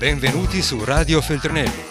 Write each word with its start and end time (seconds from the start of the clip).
Benvenuti 0.00 0.62
su 0.62 0.82
Radio 0.82 1.20
Feltrinelli. 1.20 1.82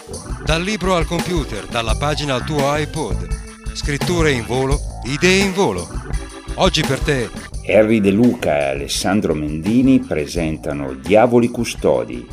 Dal 0.44 0.64
libro 0.64 0.96
al 0.96 1.06
computer, 1.06 1.66
dalla 1.66 1.94
pagina 1.94 2.34
al 2.34 2.44
tuo 2.44 2.76
iPod. 2.76 3.28
Scritture 3.72 4.32
in 4.32 4.44
volo, 4.44 4.80
idee 5.04 5.44
in 5.44 5.52
volo. 5.52 5.86
Oggi 6.54 6.82
per 6.82 6.98
te. 6.98 7.30
Harry 7.68 8.00
De 8.00 8.10
Luca 8.10 8.58
e 8.58 8.70
Alessandro 8.70 9.32
Mendini 9.32 10.00
presentano 10.00 10.94
Diavoli 10.94 11.50
Custodi. 11.50 12.26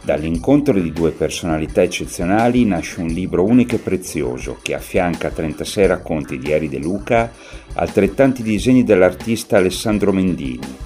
Dall'incontro 0.00 0.78
di 0.78 0.92
due 0.92 1.10
personalità 1.10 1.82
eccezionali 1.82 2.64
nasce 2.64 3.00
un 3.00 3.08
libro 3.08 3.42
unico 3.42 3.74
e 3.74 3.78
prezioso 3.78 4.58
che 4.62 4.74
affianca 4.74 5.30
36 5.30 5.86
racconti 5.88 6.38
di 6.38 6.52
Harry 6.52 6.68
De 6.68 6.78
Luca, 6.78 7.32
altrettanti 7.72 8.44
disegni 8.44 8.84
dell'artista 8.84 9.56
Alessandro 9.56 10.12
Mendini 10.12 10.85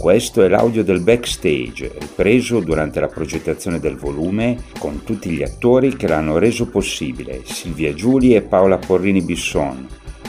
questo 0.00 0.42
è 0.42 0.48
l'audio 0.48 0.82
del 0.82 1.02
backstage, 1.02 1.92
ripreso 1.98 2.60
durante 2.60 3.00
la 3.00 3.08
progettazione 3.08 3.78
del 3.78 3.96
volume 3.96 4.56
con 4.78 5.04
tutti 5.04 5.28
gli 5.28 5.42
attori 5.42 5.94
che 5.94 6.08
l'hanno 6.08 6.38
reso 6.38 6.68
possibile, 6.68 7.42
Silvia 7.44 7.92
Giuli 7.92 8.34
e 8.34 8.40
Paola 8.40 8.78
Porrini 8.78 9.20
Bisson, 9.20 9.86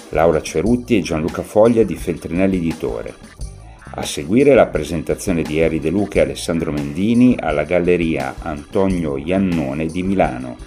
Laura 0.09 0.41
Cerutti 0.41 0.97
e 0.97 1.01
Gianluca 1.01 1.41
Foglia 1.41 1.83
di 1.83 1.95
Feltrinelli 1.95 2.57
Editore. 2.57 3.13
A 3.93 4.03
seguire 4.03 4.53
la 4.55 4.67
presentazione 4.67 5.41
di 5.41 5.59
Eri 5.59 5.79
De 5.79 5.89
Luca 5.89 6.19
e 6.19 6.23
Alessandro 6.23 6.73
Mendini 6.73 7.37
alla 7.39 7.63
Galleria 7.63 8.35
Antonio 8.39 9.15
Iannone 9.15 9.85
di 9.85 10.03
Milano. 10.03 10.57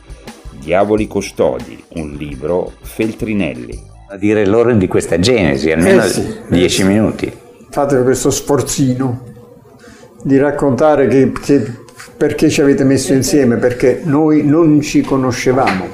Diavoli 0.58 1.06
Custodi, 1.06 1.78
un 1.96 2.12
libro 2.12 2.72
Feltrinelli. 2.80 3.78
A 4.08 4.16
dire 4.16 4.46
loro 4.46 4.74
di 4.74 4.88
questa 4.88 5.18
genesi, 5.18 5.70
almeno 5.70 6.04
eh 6.04 6.08
sì, 6.08 6.36
dieci 6.48 6.80
eh 6.80 6.84
sì. 6.84 6.90
minuti 6.90 7.42
fate 7.74 8.00
questo 8.04 8.30
sforzino 8.30 9.20
di 10.22 10.38
raccontare 10.38 11.08
che, 11.08 11.32
che, 11.32 11.74
perché 12.16 12.48
ci 12.48 12.60
avete 12.60 12.84
messo 12.84 13.12
insieme, 13.12 13.56
perché 13.56 14.00
noi 14.04 14.44
non 14.44 14.80
ci 14.80 15.00
conoscevamo. 15.00 15.88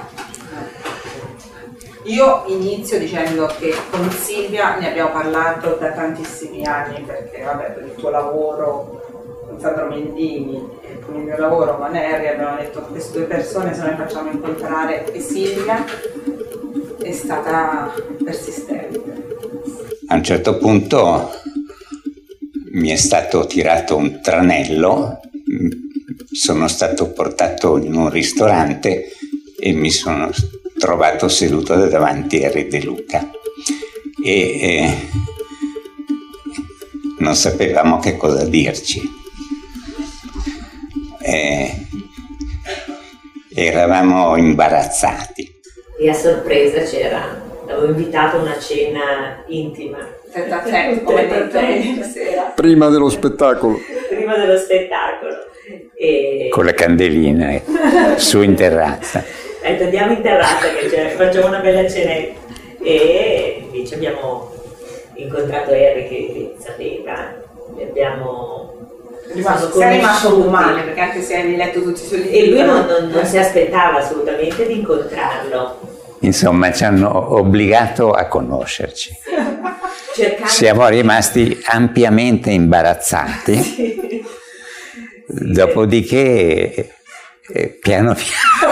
Io 2.03 2.45
inizio 2.49 2.99
dicendo 2.99 3.51
che 3.59 3.73
con 3.91 4.11
Silvia 4.11 4.77
ne 4.77 4.91
abbiamo 4.91 5.11
parlato 5.11 5.79
da 5.81 5.93
tantissimi 5.93 6.67
anni 6.67 7.01
perché 7.01 7.45
vabbè, 7.45 7.71
per 7.71 7.85
il 7.85 7.95
tuo 7.95 8.11
lavoro 8.11 9.01
con 9.49 9.59
Sandro 9.59 9.89
Mendini 9.89 10.63
e 10.83 10.99
con 11.01 11.17
il 11.17 11.23
mio 11.23 11.39
lavoro 11.39 11.79
con 11.79 11.97
Harry 11.97 12.27
abbiamo 12.27 12.57
detto 12.57 12.85
che 12.85 12.91
queste 12.91 13.17
due 13.17 13.27
persone 13.27 13.73
se 13.73 13.81
noi 13.81 13.97
facciamo 13.97 14.31
incontrare 14.31 15.11
e 15.11 15.19
Silvia 15.19 15.83
è 17.03 17.13
stata 17.13 17.91
persistente. 18.23 19.29
A 20.09 20.17
un 20.17 20.23
certo 20.23 20.59
punto 20.59 21.40
mi 22.73 22.91
è 22.91 22.97
stato 22.97 23.47
tirato 23.47 23.97
un 23.97 24.21
tranello, 24.21 25.21
sono 26.31 26.69
stato 26.69 27.11
portato 27.11 27.79
in 27.79 27.95
un 27.95 28.11
ristorante 28.11 29.13
e 29.59 29.73
mi 29.73 29.91
sono 29.91 30.31
trovato 30.79 31.29
seduto 31.29 31.75
davanti 31.75 32.45
a 32.45 32.51
Re 32.51 32.69
De 32.69 32.83
Luca 32.83 33.29
e 34.25 34.41
eh, 34.61 35.09
non 37.19 37.35
sapevamo 37.35 37.99
che 37.99 38.17
cosa 38.17 38.45
dirci. 38.45 39.19
Eh, 41.23 41.87
eravamo 43.53 44.37
imbarazzati. 44.37 45.59
E 45.99 46.09
a 46.09 46.15
sorpresa 46.15 46.83
c'era, 46.83 47.43
l'avevo 47.67 47.93
invitato 47.93 48.37
a 48.37 48.41
una 48.41 48.59
cena 48.59 49.45
intima 49.49 50.19
Prima 52.55 52.89
dello 52.89 53.09
spettacolo. 53.09 53.79
Prima 54.09 54.37
dello 54.37 54.57
spettacolo. 54.59 55.35
E... 55.95 56.49
Con 56.51 56.65
le 56.65 56.75
candeline 56.75 57.63
su 58.17 58.43
in 58.43 58.55
terrazza. 58.55 59.23
Ecco, 59.63 59.85
andiamo 59.85 60.13
in 60.13 60.23
terrazza 60.23 60.69
che 60.69 61.09
facciamo 61.17 61.49
una 61.49 61.59
bella 61.59 61.89
cenetta. 61.89 62.39
E 62.83 63.65
invece 63.71 63.95
abbiamo 63.97 64.53
incontrato 65.15 65.73
Harry 65.73 66.09
che 66.09 66.55
sapeva, 66.59 67.35
abbiamo 67.79 68.81
rimasto, 69.33 69.79
sei 69.79 69.97
rimasto 69.97 70.37
umano 70.37 70.83
perché 70.83 71.01
anche 71.01 71.23
se 71.23 71.37
hai 71.37 71.57
letto 71.57 71.83
tutti 71.83 72.03
i 72.03 72.07
suoi 72.07 72.23
libri 72.23 72.39
e 72.39 72.51
lui 72.51 72.63
non, 72.63 72.87
non, 72.87 73.11
non 73.11 73.25
si 73.25 73.39
aspettava 73.39 73.99
assolutamente 73.99 74.67
di 74.67 74.79
incontrarlo 74.79 75.79
insomma 76.21 76.73
ci 76.73 76.85
hanno 76.85 77.35
obbligato 77.35 78.13
a 78.13 78.27
conoscerci 78.27 79.17
siamo 80.47 80.89
rimasti 80.89 81.61
ampiamente 81.67 82.51
imbarazzati. 82.51 84.29
Sì. 85.33 85.53
Dopodiché, 85.53 86.93
eh, 87.53 87.69
piano 87.81 88.17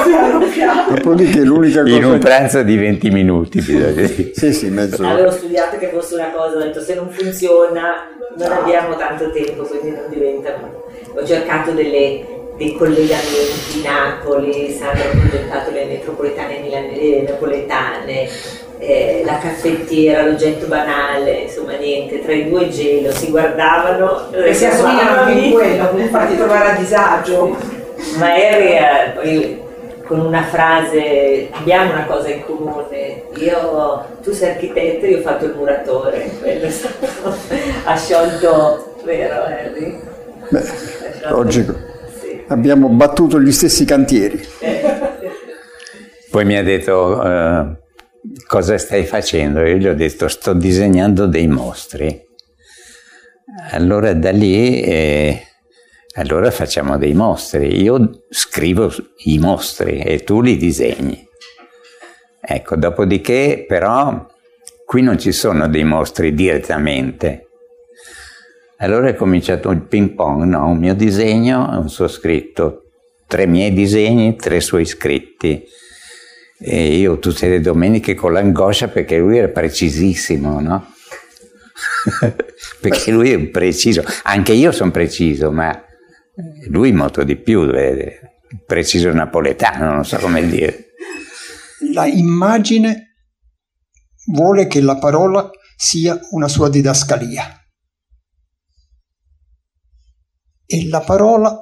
piano, 0.09 0.47
piano. 0.49 0.95
Dopodiché 0.95 1.41
l'unica 1.41 1.83
cosa... 1.83 1.95
In 1.95 2.05
un 2.05 2.19
pranzo 2.19 2.63
di 2.63 2.77
20 2.77 3.11
minuti, 3.11 3.61
bisogna 3.61 3.91
dire. 3.91 4.31
sì, 4.35 4.53
sì, 4.53 4.69
mezzo. 4.69 5.07
Avevo 5.07 5.31
studiato 5.31 5.79
che 5.79 5.89
fosse 5.89 6.15
una 6.15 6.31
cosa, 6.31 6.57
ho 6.57 6.61
detto 6.61 6.81
se 6.81 6.95
non 6.95 7.11
funziona 7.11 8.09
non 8.37 8.53
abbiamo 8.53 8.97
tanto 8.97 9.31
tempo, 9.31 9.63
quindi 9.65 9.91
non 9.91 10.09
diventa... 10.09 10.87
Ho 11.15 11.27
cercato 11.27 11.73
delle, 11.73 12.25
dei 12.57 12.75
collegamenti, 12.75 13.83
Napoli, 13.83 14.71
Sandro 14.71 15.05
ha 15.05 15.17
progettato 15.17 15.71
le 15.71 15.85
metropolitane 15.87 16.59
milane, 16.61 17.23
napoletane, 17.23 18.29
eh, 18.79 19.23
la 19.25 19.39
caffettiera, 19.39 20.25
l'oggetto 20.25 20.67
banale, 20.67 21.33
insomma 21.43 21.77
niente, 21.77 22.23
tra 22.23 22.33
i 22.33 22.49
due 22.49 22.69
gelo, 22.69 23.11
si 23.11 23.31
guardavano 23.31 24.31
e 24.33 24.55
si 24.55 24.67
assomigliano 24.67 25.21
anche 25.21 25.39
in 25.41 25.53
quello, 25.53 25.89
per 25.89 26.09
farti 26.09 26.37
trovare 26.37 26.71
a 26.71 26.75
disagio. 26.77 27.57
Ma 28.19 28.33
Harry 28.33 29.13
poi 29.15 29.61
con 30.05 30.21
una 30.21 30.45
frase 30.45 31.49
abbiamo 31.51 31.93
una 31.93 32.07
cosa 32.07 32.29
in 32.29 32.45
comune, 32.45 33.25
io, 33.37 34.07
tu 34.23 34.33
sei 34.33 34.51
architetto, 34.51 35.07
io 35.07 35.19
ho 35.19 35.23
fatto 35.23 35.45
il 35.45 35.55
muratore, 35.55 36.31
quello 36.41 36.71
stato, 36.71 37.35
ha 37.85 37.97
sciolto, 37.97 38.95
vero 39.05 39.43
Harry? 39.43 40.01
Beh, 40.49 40.63
oggi 41.33 41.67
sì. 42.21 42.43
abbiamo 42.47 42.89
battuto 42.89 43.41
gli 43.41 43.53
stessi 43.53 43.85
cantieri. 43.85 44.41
Poi 46.31 46.45
mi 46.45 46.57
ha 46.57 46.63
detto... 46.63 47.21
Uh, 47.23 47.87
cosa 48.47 48.79
stai 48.79 49.05
facendo? 49.05 49.61
Io 49.61 49.77
gli 49.77 49.87
ho 49.87 49.95
detto 49.95 50.29
sto 50.29 50.53
disegnando 50.53 51.27
dei 51.27 51.47
mostri. 51.47 52.27
Allora 53.71 54.13
da 54.15 54.31
lì, 54.31 54.81
eh, 54.83 55.43
allora 56.15 56.51
facciamo 56.51 56.99
dei 56.99 57.15
mostri. 57.15 57.81
Io 57.81 58.25
scrivo 58.29 58.93
i 59.25 59.39
mostri 59.39 60.01
e 60.01 60.25
tu 60.25 60.41
li 60.41 60.57
disegni. 60.57 61.27
Ecco, 62.41 62.77
dopodiché 62.77 63.65
però 63.67 64.27
qui 64.85 65.03
non 65.03 65.19
ci 65.19 65.33
sono 65.33 65.69
dei 65.69 65.85
mostri 65.85 66.35
direttamente. 66.35 67.45
Allora 68.79 69.09
è 69.09 69.15
cominciato 69.15 69.71
il 69.71 69.83
ping 69.83 70.15
pong, 70.15 70.45
no? 70.45 70.69
Un 70.69 70.79
mio 70.79 70.95
disegno, 70.95 71.79
un 71.79 71.89
suo 71.89 72.07
scritto, 72.07 72.85
tre 73.27 73.47
miei 73.47 73.73
disegni, 73.73 74.37
tre 74.37 74.61
suoi 74.61 74.85
scritti 74.85 75.67
e 76.61 76.97
io 76.97 77.19
tutte 77.19 77.49
le 77.49 77.61
domeniche 77.61 78.15
con 78.15 78.33
l'angoscia 78.33 78.89
perché 78.89 79.19
lui 79.19 79.39
era 79.39 79.49
precisissimo, 79.49 80.61
no? 80.61 80.93
perché 82.81 83.11
lui 83.11 83.31
è 83.31 83.47
preciso, 83.49 84.03
anche 84.25 84.53
io 84.53 84.73
sono 84.73 84.91
preciso, 84.91 85.53
ma 85.53 85.85
lui 86.69 86.93
molto 86.93 87.23
di 87.23 87.37
più, 87.37 87.67
vede? 87.67 88.29
preciso 88.67 89.13
napoletano, 89.13 89.93
non 89.93 90.05
so 90.05 90.17
come 90.19 90.47
dire. 90.47 90.95
La 91.93 92.07
immagine 92.07 93.17
vuole 94.33 94.67
che 94.67 94.81
la 94.81 94.97
parola 94.97 95.51
sia 95.77 96.19
una 96.31 96.49
sua 96.49 96.69
didascalia 96.69 97.45
e 100.67 100.89
la 100.89 101.01
parola 101.01 101.55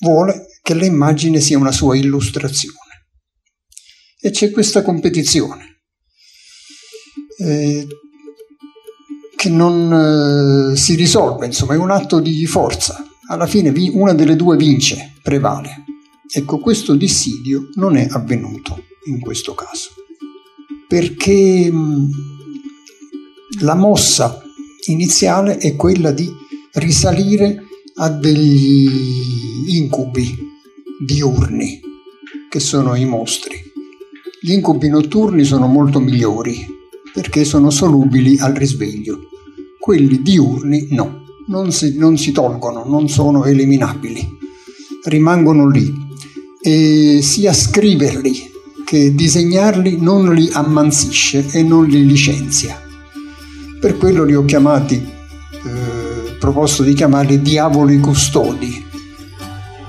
vuole 0.00 0.46
che 0.62 0.74
l'immagine 0.74 1.40
sia 1.40 1.58
una 1.58 1.72
sua 1.72 1.96
illustrazione 1.96 2.89
e 4.20 4.30
c'è 4.30 4.50
questa 4.50 4.82
competizione 4.82 5.70
eh, 7.38 7.86
che 9.34 9.48
non 9.48 10.72
eh, 10.72 10.76
si 10.76 10.94
risolve, 10.94 11.46
insomma 11.46 11.74
è 11.74 11.78
un 11.78 11.90
atto 11.90 12.20
di 12.20 12.44
forza, 12.44 13.02
alla 13.28 13.46
fine 13.46 13.72
vi, 13.72 13.90
una 13.92 14.12
delle 14.12 14.36
due 14.36 14.56
vince, 14.56 15.14
prevale. 15.22 15.84
Ecco, 16.32 16.58
questo 16.58 16.94
dissidio 16.94 17.70
non 17.74 17.96
è 17.96 18.06
avvenuto 18.10 18.84
in 19.06 19.18
questo 19.18 19.54
caso, 19.54 19.90
perché 20.86 21.72
la 23.60 23.74
mossa 23.74 24.42
iniziale 24.88 25.56
è 25.56 25.74
quella 25.74 26.12
di 26.12 26.30
risalire 26.74 27.64
a 27.96 28.10
degli 28.10 28.88
incubi 29.68 30.36
diurni, 31.04 31.80
che 32.50 32.60
sono 32.60 32.94
i 32.94 33.06
mostri 33.06 33.69
gli 34.42 34.52
incubi 34.52 34.88
notturni 34.88 35.44
sono 35.44 35.66
molto 35.66 36.00
migliori 36.00 36.66
perché 37.12 37.44
sono 37.44 37.68
solubili 37.68 38.38
al 38.38 38.54
risveglio. 38.54 39.28
Quelli 39.78 40.22
diurni 40.22 40.88
no, 40.92 41.24
non 41.48 41.72
si, 41.72 41.98
non 41.98 42.16
si 42.16 42.32
tolgono, 42.32 42.84
non 42.86 43.08
sono 43.08 43.44
eliminabili. 43.44 44.38
rimangono 45.04 45.68
lì 45.68 45.92
e 46.62 47.20
sia 47.22 47.52
scriverli 47.52 48.50
che 48.84 49.14
disegnarli 49.14 50.00
non 50.00 50.32
li 50.34 50.48
ammansisce 50.50 51.46
e 51.52 51.62
non 51.62 51.86
li 51.86 52.06
licenzia. 52.06 52.80
Per 53.78 53.96
quello 53.98 54.24
li 54.24 54.34
ho 54.34 54.44
chiamati, 54.44 54.94
eh, 54.94 56.36
proposto 56.38 56.82
di 56.82 56.94
chiamarli 56.94 57.42
diavoli 57.42 57.98
custodi. 57.98 58.84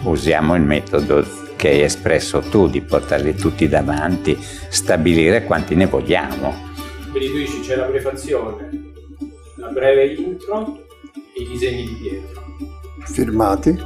Usiamo 0.04 0.56
il 0.56 0.64
metodo 0.64 1.41
che 1.62 1.70
hai 1.70 1.82
espresso 1.82 2.40
tu 2.40 2.68
di 2.68 2.82
portarli 2.82 3.36
tutti 3.36 3.68
davanti, 3.68 4.36
stabilire 4.36 5.44
quanti 5.44 5.76
ne 5.76 5.86
vogliamo. 5.86 6.56
Quindi 7.12 7.30
tu 7.30 7.38
dici 7.38 7.60
c'è 7.60 7.76
la 7.76 7.84
prefazione, 7.84 8.68
la 9.58 9.68
breve 9.68 10.08
intro 10.08 10.88
e 11.38 11.44
i 11.44 11.48
disegni 11.48 11.86
di 11.86 11.94
Pietro. 12.02 12.42
Firmati. 13.06 13.80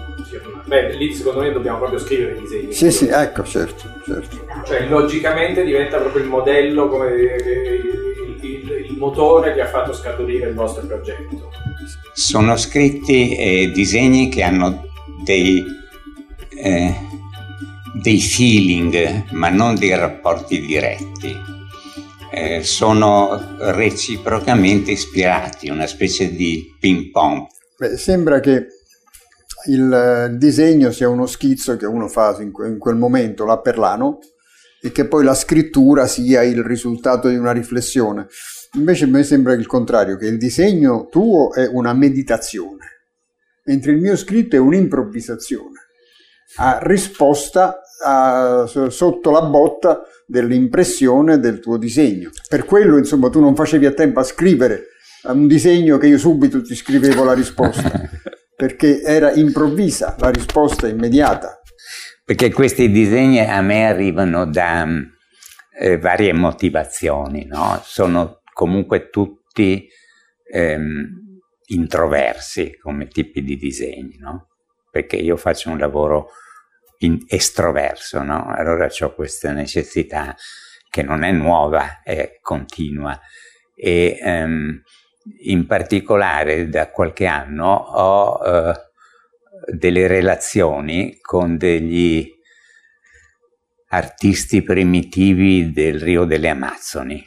Beh, 0.67 0.95
lì 0.95 1.13
secondo 1.13 1.41
me 1.41 1.51
dobbiamo 1.51 1.79
proprio 1.79 1.99
scrivere 1.99 2.37
i 2.37 2.39
disegni. 2.39 2.71
Sì, 2.71 2.91
sì, 2.91 3.09
ecco, 3.09 3.43
certo, 3.43 3.83
certo. 4.05 4.45
Cioè, 4.65 4.87
logicamente 4.87 5.65
diventa 5.65 5.97
proprio 5.97 6.23
il 6.23 6.29
modello, 6.29 6.87
come 6.87 7.09
il, 7.09 8.37
il, 8.41 8.85
il 8.89 8.97
motore 8.97 9.53
che 9.53 9.59
ha 9.59 9.67
fatto 9.67 9.91
scaturire 9.91 10.47
il 10.47 10.55
vostro 10.55 10.85
progetto. 10.87 11.51
Sono 12.13 12.55
scritti 12.55 13.35
eh, 13.35 13.71
disegni 13.73 14.29
che 14.29 14.43
hanno 14.43 14.85
dei, 15.25 15.61
eh, 16.57 16.95
dei 18.01 18.19
feeling, 18.19 19.31
ma 19.31 19.49
non 19.49 19.75
dei 19.75 19.95
rapporti 19.95 20.59
diretti. 20.61 21.33
Eh, 22.31 22.63
sono 22.63 23.55
reciprocamente 23.59 24.91
ispirati, 24.91 25.69
una 25.69 25.87
specie 25.87 26.35
di 26.35 26.75
ping 26.79 27.09
pong. 27.11 27.47
Beh, 27.77 27.97
sembra 27.97 28.39
che 28.39 28.67
il 29.67 30.35
disegno 30.37 30.91
sia 30.91 31.07
uno 31.09 31.25
schizzo 31.25 31.75
che 31.77 31.85
uno 31.85 32.07
fa 32.07 32.37
in 32.39 32.77
quel 32.77 32.95
momento, 32.95 33.45
là 33.45 33.59
per 33.59 33.77
l'anno, 33.77 34.19
e 34.81 34.91
che 34.91 35.07
poi 35.07 35.23
la 35.23 35.33
scrittura 35.33 36.05
sia 36.05 36.43
il 36.43 36.61
risultato 36.63 37.29
di 37.29 37.37
una 37.37 37.51
riflessione. 37.51 38.27
Invece 38.73 39.05
a 39.05 39.07
me 39.07 39.23
sembra 39.23 39.53
il 39.53 39.65
contrario, 39.65 40.17
che 40.17 40.27
il 40.27 40.37
disegno 40.37 41.07
tuo 41.09 41.53
è 41.53 41.67
una 41.67 41.93
meditazione, 41.93 42.85
mentre 43.63 43.93
il 43.93 43.99
mio 43.99 44.17
scritto 44.17 44.57
è 44.57 44.59
un'improvvisazione, 44.59 45.79
a 46.57 46.79
risposta 46.81 47.79
a, 48.03 48.65
sotto 48.65 49.31
la 49.31 49.43
botta 49.43 50.01
dell'impressione 50.25 51.39
del 51.39 51.59
tuo 51.59 51.77
disegno. 51.77 52.29
Per 52.47 52.65
quello, 52.65 52.97
insomma, 52.97 53.29
tu 53.29 53.39
non 53.39 53.55
facevi 53.55 53.85
a 53.85 53.91
tempo 53.91 54.19
a 54.19 54.23
scrivere 54.23 54.87
un 55.23 55.47
disegno 55.47 55.97
che 55.97 56.07
io 56.07 56.17
subito 56.17 56.61
ti 56.61 56.75
scrivevo 56.75 57.23
la 57.23 57.33
risposta. 57.33 57.91
perché 58.55 59.01
era 59.01 59.33
improvvisa 59.33 60.15
la 60.17 60.29
risposta 60.29 60.87
immediata. 60.87 61.59
Perché 62.23 62.51
questi 62.51 62.89
disegni 62.89 63.39
a 63.39 63.61
me 63.61 63.85
arrivano 63.85 64.45
da 64.45 64.87
eh, 65.77 65.99
varie 65.99 66.33
motivazioni, 66.33 67.45
no? 67.45 67.79
sono 67.83 68.41
comunque 68.53 69.09
tutti 69.09 69.87
ehm, 70.51 71.39
introversi 71.67 72.77
come 72.77 73.07
tipi 73.07 73.43
di 73.43 73.57
disegni, 73.57 74.17
no? 74.17 74.47
perché 74.89 75.17
io 75.17 75.35
faccio 75.35 75.69
un 75.69 75.77
lavoro 75.77 76.29
estroverso, 77.27 78.23
no? 78.23 78.47
allora 78.47 78.87
ho 78.99 79.13
questa 79.13 79.51
necessità 79.51 80.35
che 80.89 81.03
non 81.03 81.23
è 81.23 81.31
nuova, 81.31 82.01
è 82.03 82.39
continua. 82.41 83.19
E, 83.75 84.17
ehm, 84.21 84.81
in 85.39 85.65
particolare 85.65 86.69
da 86.69 86.89
qualche 86.91 87.25
anno 87.25 87.73
ho 87.73 88.45
eh, 88.45 88.73
delle 89.73 90.07
relazioni 90.07 91.17
con 91.19 91.57
degli 91.57 92.31
artisti 93.89 94.61
primitivi 94.61 95.71
del 95.71 95.99
Rio 95.99 96.25
delle 96.25 96.49
Amazzoni, 96.49 97.23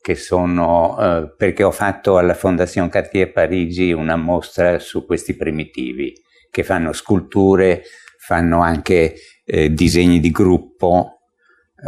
che 0.00 0.14
sono, 0.14 0.96
eh, 1.00 1.34
perché 1.36 1.64
ho 1.64 1.70
fatto 1.70 2.16
alla 2.16 2.34
Fondazione 2.34 2.88
Cartier 2.88 3.32
Parigi 3.32 3.92
una 3.92 4.16
mostra 4.16 4.78
su 4.78 5.04
questi 5.04 5.36
primitivi, 5.36 6.14
che 6.50 6.62
fanno 6.62 6.92
sculture, 6.92 7.82
fanno 8.28 8.60
anche 8.60 9.14
eh, 9.46 9.72
disegni 9.72 10.20
di 10.20 10.30
gruppo 10.30 11.20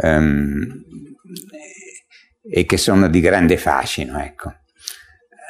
ehm, 0.01 0.83
e 2.41 2.65
che 2.65 2.77
sono 2.77 3.07
di 3.07 3.19
grande 3.19 3.57
fascino, 3.57 4.19
ecco. 4.19 4.51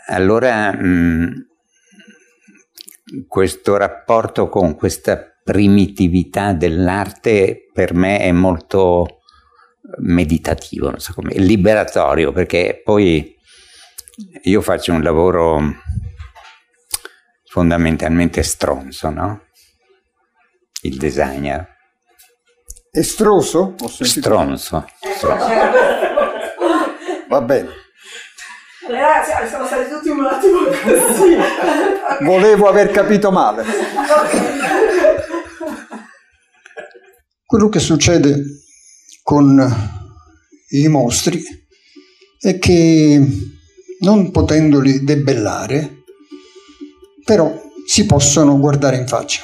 Allora 0.08 0.74
mh, 0.74 0.86
mm, 0.86 1.32
questo 3.26 3.78
rapporto 3.78 4.50
con 4.50 4.76
questa 4.76 5.34
primitività 5.42 6.52
dell'arte 6.52 7.70
per 7.72 7.94
me 7.94 8.20
è 8.20 8.34
molto 8.34 9.22
meditativo, 10.00 11.00
so 11.00 11.14
come, 11.14 11.36
liberatorio, 11.36 12.34
perché 12.34 12.82
poi 12.84 13.34
io 14.42 14.60
faccio 14.60 14.92
un 14.92 15.04
lavoro 15.04 15.62
fondamentalmente 17.46 18.44
stronzo, 18.44 19.10
no? 19.10 19.46
Il 20.84 20.98
designer. 20.98 21.68
Estroso? 22.92 23.76
Stronzo. 23.88 24.86
stronzo. 25.16 25.48
Va 27.30 27.42
bene. 27.42 27.70
Allora 28.88 29.24
siamo 29.48 29.66
stati 29.68 29.90
tutti 29.90 30.10
un 30.10 30.26
attimo 30.26 30.64
così. 30.64 31.38
Volevo 32.22 32.68
aver 32.68 32.90
capito 32.90 33.32
male. 33.32 33.64
Quello 37.46 37.70
che 37.70 37.80
succede 37.80 38.44
con 39.22 39.64
i 40.70 40.88
mostri 40.88 41.44
è 42.40 42.58
che 42.58 43.24
non 44.00 44.32
potendoli 44.32 45.04
debellare, 45.04 46.04
però 47.24 47.54
si 47.86 48.06
possono 48.08 48.58
guardare 48.58 48.98
in 48.98 49.08
faccia. 49.08 49.44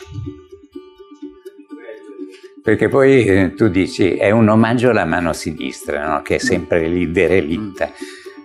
Perché 2.67 2.89
poi 2.89 3.23
eh, 3.23 3.53
tu 3.53 3.69
dici 3.69 4.15
è 4.15 4.29
un 4.29 4.49
omaggio 4.49 4.89
alla 4.89 5.05
mano 5.05 5.31
sinistra, 5.31 6.05
no? 6.05 6.21
che 6.21 6.35
è 6.35 6.37
sempre 6.37 6.89
lì 6.89 7.09
derelitta 7.09 7.89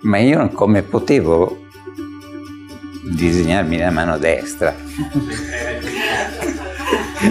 ma 0.02 0.18
io 0.18 0.48
come 0.50 0.82
potevo 0.82 1.64
disegnarmi 3.02 3.78
la 3.78 3.90
mano 3.90 4.18
destra? 4.18 4.72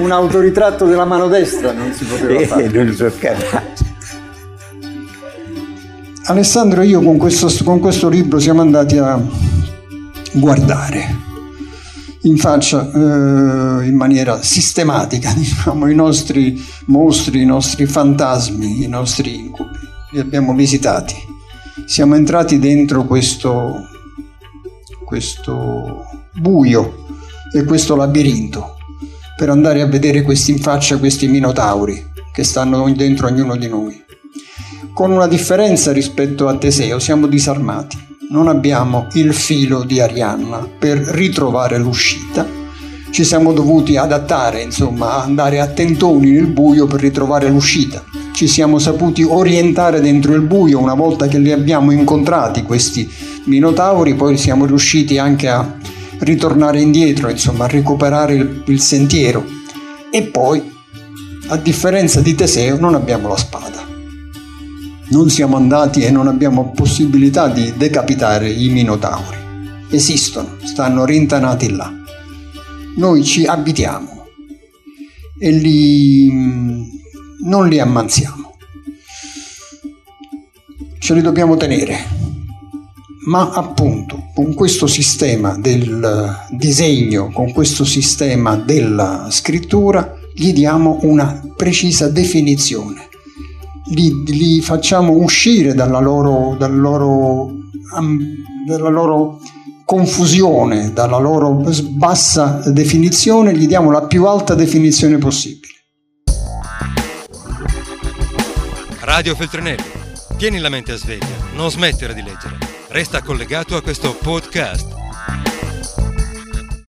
Un 0.02 0.12
autoritratto 0.12 0.86
della 0.86 1.06
mano 1.06 1.30
destra 1.30 1.72
non 1.72 1.94
si 1.94 2.04
poteva 2.04 2.42
eh, 2.42 2.46
fare. 2.46 2.68
non 2.68 2.94
so 2.94 3.10
capace. 3.18 3.86
Alessandro 6.26 6.82
e 6.82 6.88
io 6.88 7.02
con 7.02 7.16
questo, 7.16 7.48
con 7.64 7.80
questo 7.80 8.10
libro 8.10 8.38
siamo 8.38 8.60
andati 8.60 8.98
a 8.98 9.18
guardare 10.34 11.31
in 12.24 12.38
faccia 12.38 12.92
eh, 12.92 13.88
in 13.88 13.96
maniera 13.96 14.42
sistematica 14.42 15.34
diciamo, 15.38 15.88
i 15.88 15.96
nostri 15.96 16.64
mostri, 16.86 17.42
i 17.42 17.46
nostri 17.46 17.86
fantasmi, 17.86 18.84
i 18.84 18.88
nostri 18.88 19.36
incubi. 19.36 19.78
Li 20.12 20.20
abbiamo 20.20 20.54
visitati 20.54 21.30
siamo 21.86 22.16
entrati 22.16 22.60
dentro 22.60 23.06
questo, 23.06 23.88
questo 25.06 26.06
buio 26.34 27.06
e 27.54 27.64
questo 27.64 27.96
labirinto 27.96 28.78
per 29.36 29.50
andare 29.50 29.82
a 29.82 29.88
vedere 29.88 30.22
questi 30.22 30.52
in 30.52 30.60
faccia 30.60 30.98
questi 30.98 31.28
minotauri 31.28 32.10
che 32.32 32.44
stanno 32.44 32.90
dentro 32.94 33.28
ognuno 33.28 33.56
di 33.56 33.68
noi. 33.68 34.04
Con 34.94 35.12
una 35.12 35.28
differenza 35.28 35.92
rispetto 35.92 36.48
a 36.48 36.58
Teseo, 36.58 37.00
siamo 37.00 37.28
disarmati, 37.28 37.98
non 38.32 38.48
abbiamo 38.48 39.08
il 39.14 39.34
filo 39.34 39.84
di 39.84 40.00
Arianna 40.00 40.68
per 40.80 40.98
ritrovare 40.98 41.78
l'uscita, 41.78 42.46
ci 43.12 43.24
siamo 43.24 43.54
dovuti 43.54 43.96
adattare, 43.96 44.62
insomma, 44.62 45.24
andare 45.24 45.60
a 45.60 45.68
tentoni 45.68 46.32
nel 46.32 46.48
buio 46.48 46.88
per 46.88 47.00
ritrovare 47.00 47.48
l'uscita 47.48 48.04
ci 48.42 48.48
siamo 48.48 48.80
saputi 48.80 49.22
orientare 49.22 50.02
dentro 50.02 50.34
il 50.34 50.42
buio 50.42 50.80
una 50.80 50.96
volta 50.96 51.28
che 51.28 51.38
li 51.38 51.52
abbiamo 51.52 51.92
incontrati 51.92 52.64
questi 52.64 53.08
minotauri, 53.46 54.16
poi 54.16 54.36
siamo 54.36 54.66
riusciti 54.66 55.20
anche 55.20 55.48
a 55.48 55.78
ritornare 56.20 56.82
indietro, 56.82 57.30
insomma, 57.30 57.66
a 57.66 57.68
recuperare 57.68 58.34
il, 58.34 58.64
il 58.66 58.80
sentiero. 58.80 59.46
E 60.10 60.24
poi, 60.24 60.60
a 61.50 61.58
differenza 61.58 62.20
di 62.22 62.34
Teseo, 62.34 62.80
non 62.80 62.96
abbiamo 62.96 63.28
la 63.28 63.38
spada. 63.38 63.81
Non 65.12 65.30
siamo 65.30 65.56
andati 65.56 66.02
e 66.02 66.12
non 66.12 66.28
abbiamo 66.28 66.72
possibilità 66.72 67.48
di 67.48 67.74
decapitare 67.78 68.50
i 68.50 68.70
minotauri. 68.70 69.38
Esistono, 69.90 70.58
stanno 70.64 71.06
rintanati 71.06 71.70
là. 71.70 71.92
Noi 72.98 73.24
ci 73.24 73.46
abitiamo 73.46 74.26
e 75.40 75.52
li 75.52 76.90
non 77.44 77.68
li 77.68 77.80
ammanziamo. 77.80 78.56
Ce 81.00 81.14
li 81.14 81.22
dobbiamo 81.22 81.58
tenere. 81.58 82.20
Ma 83.28 83.52
appunto 83.52 84.30
con 84.34 84.54
questo 84.54 84.88
sistema 84.88 85.58
del 85.58 86.36
disegno, 86.52 87.32
con 87.32 87.52
questo 87.52 87.84
sistema 87.84 88.56
della 88.56 89.28
scrittura, 89.30 90.16
gli 90.34 90.54
diamo 90.54 91.00
una 91.02 91.42
precisa 91.56 92.10
definizione, 92.10 93.10
li, 93.92 94.24
li 94.26 94.62
facciamo 94.62 95.14
uscire 95.14 95.74
dalla 95.74 96.00
loro, 96.00 96.56
dal 96.58 96.78
loro, 96.78 97.52
dalla 98.66 98.90
loro 98.90 99.40
confusione, 99.86 100.94
dalla 100.94 101.18
loro 101.18 101.62
bassa 101.92 102.62
definizione, 102.68 103.56
gli 103.56 103.68
diamo 103.68 103.92
la 103.92 104.06
più 104.06 104.26
alta 104.26 104.56
definizione 104.56 105.18
possibile. 105.18 105.70
Radio 109.02 109.36
Feltrinelli, 109.36 109.84
tieni 110.38 110.60
la 110.60 110.70
mente 110.70 110.94
a 110.94 110.98
sveglia, 110.98 111.36
non 111.56 111.70
smettere 111.70 112.14
di 112.14 112.22
leggere. 112.22 112.58
Resta 112.88 113.22
collegato 113.22 113.76
a 113.76 113.82
questo 113.82 114.16
podcast 114.22 115.01